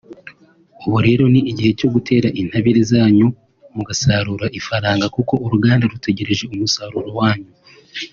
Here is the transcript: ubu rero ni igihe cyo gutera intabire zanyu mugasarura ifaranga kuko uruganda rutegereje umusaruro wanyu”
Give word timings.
ubu 0.85 0.97
rero 1.07 1.23
ni 1.33 1.41
igihe 1.51 1.71
cyo 1.79 1.87
gutera 1.93 2.27
intabire 2.41 2.81
zanyu 2.91 3.27
mugasarura 3.75 4.45
ifaranga 4.59 5.05
kuko 5.15 5.33
uruganda 5.45 5.83
rutegereje 5.93 6.43
umusaruro 6.53 7.09
wanyu” 7.19 7.49